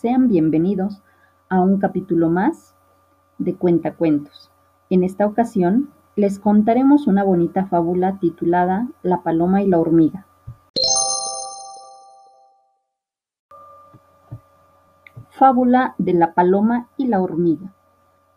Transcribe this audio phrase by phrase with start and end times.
[0.00, 1.02] sean bienvenidos
[1.50, 2.74] a un capítulo más
[3.36, 4.50] de Cuentacuentos.
[4.88, 10.24] En esta ocasión les contaremos una bonita fábula titulada La paloma y la hormiga.
[15.28, 17.74] Fábula de la paloma y la hormiga.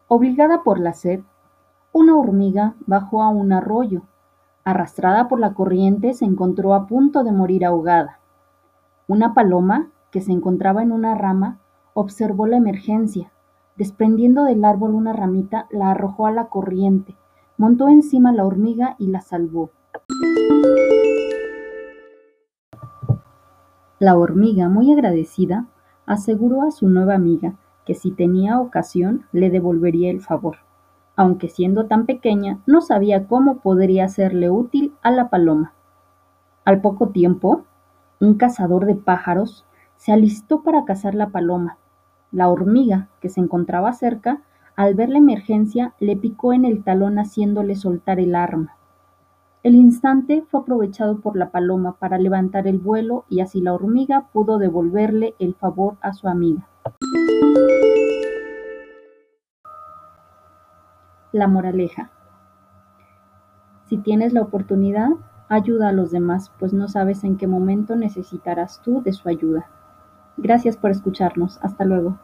[0.09, 1.21] Obligada por la sed,
[1.93, 4.01] una hormiga bajó a un arroyo.
[4.65, 8.19] Arrastrada por la corriente se encontró a punto de morir ahogada.
[9.07, 11.57] Una paloma, que se encontraba en una rama,
[11.95, 13.31] observó la emergencia.
[13.75, 17.17] Desprendiendo del árbol una ramita, la arrojó a la corriente,
[17.57, 19.71] montó encima la hormiga y la salvó.
[23.97, 25.65] La hormiga, muy agradecida,
[26.05, 30.57] aseguró a su nueva amiga que si tenía ocasión le devolvería el favor,
[31.15, 35.73] aunque siendo tan pequeña no sabía cómo podría serle útil a la paloma.
[36.65, 37.63] Al poco tiempo,
[38.19, 39.65] un cazador de pájaros
[40.03, 41.77] se alistó para cazar la paloma.
[42.29, 44.41] La hormiga, que se encontraba cerca,
[44.75, 48.75] al ver la emergencia, le picó en el talón haciéndole soltar el arma.
[49.63, 54.27] El instante fue aprovechado por la paloma para levantar el vuelo y así la hormiga
[54.33, 56.67] pudo devolverle el favor a su amiga.
[61.31, 62.11] La moraleja.
[63.85, 65.11] Si tienes la oportunidad,
[65.47, 69.69] ayuda a los demás, pues no sabes en qué momento necesitarás tú de su ayuda.
[70.37, 71.59] Gracias por escucharnos.
[71.61, 72.17] Hasta luego.